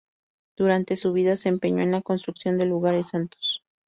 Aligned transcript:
Durante 0.57 0.95
su 0.97 1.13
vida 1.13 1.37
se 1.37 1.49
empeñó 1.49 1.83
en 1.83 1.91
la 1.91 2.01
construcción 2.01 2.57
de 2.57 2.65
lugares 2.65 3.09
santos. 3.09 3.61